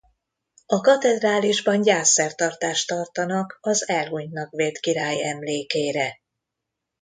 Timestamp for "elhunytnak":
3.87-4.49